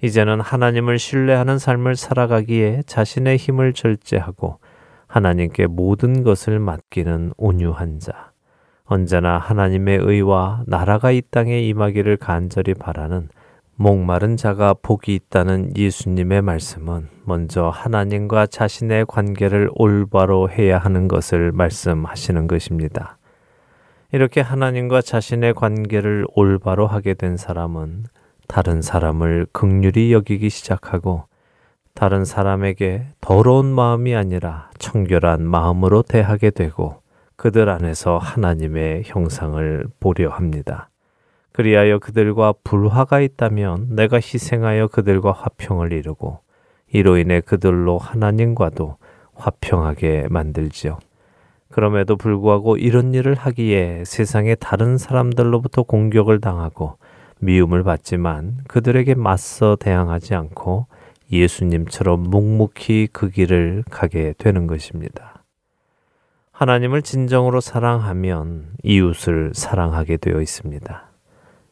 [0.04, 4.60] 이제는 하나님을 신뢰하는 삶을 살아가기에 자신의 힘을 절제하고
[5.08, 8.32] 하나님께 모든 것을 맡기는 온유한 자,
[8.84, 13.30] 언제나 하나님의 의와 나라가 이 땅에 임하기를 간절히 바라는
[13.76, 22.47] 목마른 자가 복이 있다는 예수님의 말씀은 먼저 하나님과 자신의 관계를 올바로 해야 하는 것을 말씀하시는
[22.47, 23.18] 것입니다.
[24.12, 28.05] 이렇게 하나님과 자신의 관계를 올바로 하게 된 사람은
[28.47, 31.26] 다른 사람을 극률히 여기기 시작하고
[31.98, 37.02] 다른 사람에게 더러운 마음이 아니라 청결한 마음으로 대하게 되고
[37.36, 40.91] 그들 안에서 하나님의 형상을 보려 합니다.
[41.54, 46.38] 그리하여 그들과 불화가 있다면 내가 희생하여 그들과 화평을 이루고
[46.93, 48.98] 이로 인해 그들로 하나님과도
[49.34, 51.00] 화평하게 만들지요.
[51.72, 57.00] 그럼에도 불구하고 이런 일을 하기에 세상의 다른 사람들로부터 공격을 당하고
[57.39, 60.86] 미움을 받지만 그들에게 맞서 대항하지 않고
[61.32, 65.44] 예수님처럼 묵묵히 그 길을 가게 되는 것입니다.
[66.52, 71.04] 하나님을 진정으로 사랑하면 이웃을 사랑하게 되어 있습니다.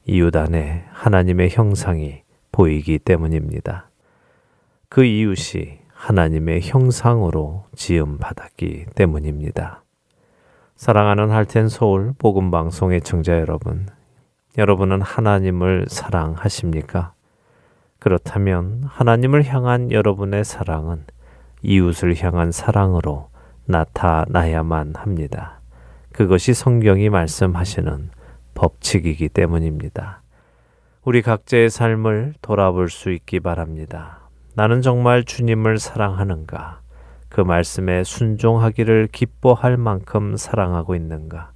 [0.06, 3.90] 이웃 안에 하나님의 형상이 보이기 때문입니다.
[4.90, 9.82] 그 이웃이 하나님의 형상으로 지음 받았기 때문입니다.
[10.76, 13.88] 사랑하는 할텐 서울 복음 방송의 청자 여러분,
[14.58, 17.15] 여러분은 하나님을 사랑하십니까?
[18.06, 21.06] 그렇다면 하나님을 향한 여러분의 사랑은
[21.64, 23.30] 이웃을 향한 사랑으로
[23.66, 25.60] 나타나야만 합니다.
[26.14, 28.12] 그것이 성경이 말씀하시는
[28.54, 30.22] 법칙이기 때문입니다.
[31.04, 34.20] 우리 각자의 삶을 돌아볼 수 있기 바랍니다.
[34.54, 36.82] 나는 정말 주님을 사랑하는가?
[37.28, 41.54] 그 말씀에 순종하기를 기뻐할 만큼 사랑하고 있는가?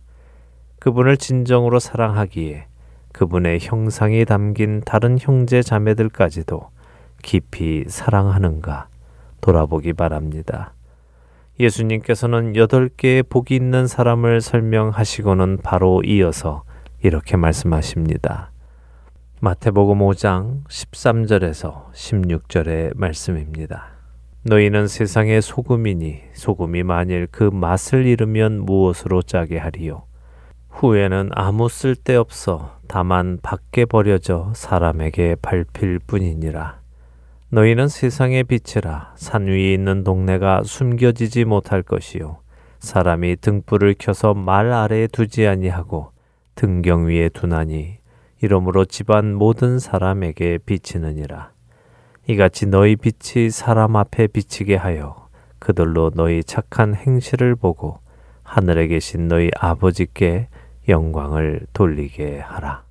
[0.79, 2.65] 그분을 진정으로 사랑하기에
[3.13, 6.69] 그분의 형상이 담긴 다른 형제 자매들까지도
[7.21, 8.87] 깊이 사랑하는가
[9.41, 10.73] 돌아보기 바랍니다.
[11.59, 16.63] 예수님께서는 여덟 개의 복이 있는 사람을 설명하시고는 바로 이어서
[17.01, 18.51] 이렇게 말씀하십니다.
[19.41, 23.99] 마태복음 5장 13절에서 16절의 말씀입니다.
[24.43, 30.03] 너희는 세상의 소금이니 소금이 만일 그 맛을 잃으면 무엇으로 짜게 하리요?
[30.79, 36.79] 후에는 아무 쓸데없어 다만 밖에 버려져 사람에게 밟힐 뿐이니라.
[37.49, 42.37] 너희는 세상의 빛이라 산 위에 있는 동네가 숨겨지지 못할 것이요.
[42.79, 46.11] 사람이 등불을 켜서 말 아래에 두지 아니하고
[46.55, 47.97] 등경 위에 두나니
[48.41, 51.51] 이러므로 집안 모든 사람에게 비치느니라.
[52.29, 55.27] 이같이 너희 빛이 사람 앞에 비치게 하여
[55.59, 57.99] 그들로 너희 착한 행실을 보고
[58.43, 60.47] 하늘에 계신 너희 아버지께
[60.89, 62.83] 영광을 돌리게 하라.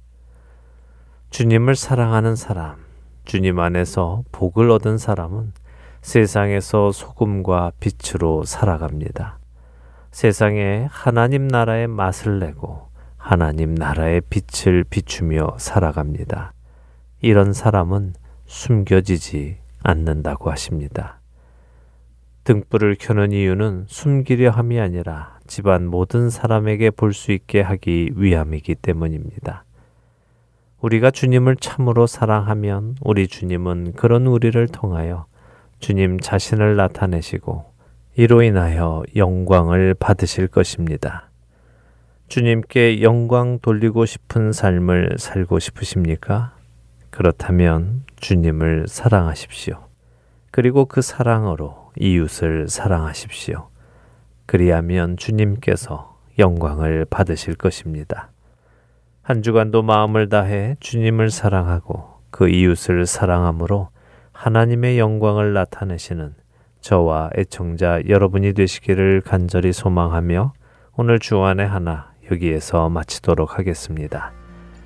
[1.31, 2.77] 주님을 사랑하는 사람,
[3.25, 5.53] 주님 안에서 복을 얻은 사람은
[6.01, 9.39] 세상에서 소금과 빛으로 살아갑니다.
[10.11, 16.55] 세상에 하나님 나라의 맛을 내고 하나님 나라의 빛을 비추며 살아갑니다.
[17.21, 18.15] 이런 사람은
[18.47, 21.21] 숨겨지지 않는다고 하십니다.
[22.45, 29.65] 등불을 켜는 이유는 숨기려 함이 아니라 집안 모든 사람에게 볼 수 있게 하기 위함이기 때문입니다.
[30.81, 35.27] 우리가 주님을 참으로 사랑하면 우리 주님은 그런 우리를 통하여
[35.81, 37.65] 주님 자신을 나타내시고
[38.17, 41.31] 이로 인하여 영광을 받으실 것입니다.
[42.29, 46.55] 주님께 영광 돌리고 싶은 삶을 살고 싶으십니까?
[47.11, 49.87] 그렇다면 주님을 사랑하십시오.
[50.51, 53.69] 그리고 그 사랑으로 이웃을 사랑하십시오.
[54.49, 58.31] 그리하면 주님께서 영광을 받으실 것입니다.
[59.23, 63.91] 한 주간도 마음을 다해 주님을 사랑하고 그 이웃을 사랑함으로
[64.33, 66.35] 하나님의 영광을 나타내시는
[66.81, 70.55] 저와 애청자 여러분이 되시기를 간절히 소망하며
[70.97, 74.33] 오늘 주안의 하나 여기에서 마치도록 하겠습니다.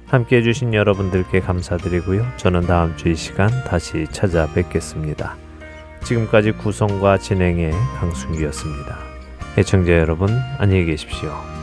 [0.07, 2.27] 함께 해주신 여러분들께 감사드리고요.
[2.37, 5.37] 저는 다음 주 이 시간 다시 찾아뵙겠습니다.
[6.03, 9.12] 지금까지 구성과 진행의 강순기였습니다.
[9.59, 11.62] 애청자 여러분, 안녕히 계십시오.